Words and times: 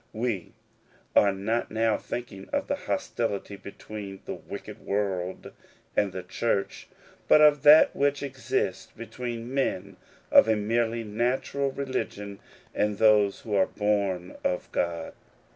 We 0.13 0.53
are 1.15 1.31
not 1.31 1.69
now 1.69 1.95
thinking 1.95 2.49
of 2.51 2.65
the 2.65 2.75
hostility 2.75 3.55
between 3.55 4.21
the 4.25 4.33
wicked 4.33 4.79
world 4.79 5.51
and 5.95 6.11
the 6.11 6.23
Church, 6.23 6.87
but 7.27 7.39
of 7.39 7.61
that 7.61 7.95
which 7.95 8.23
exists 8.23 8.91
between 8.97 9.53
men 9.53 9.97
of 10.31 10.47
a 10.47 10.55
merely 10.55 11.03
natural 11.03 11.71
religion 11.71 12.39
and 12.73 12.97
those 12.97 13.41
who 13.41 13.53
are 13.53 13.67
bom 13.67 14.35
of 14.43 14.71
God. 14.71 15.13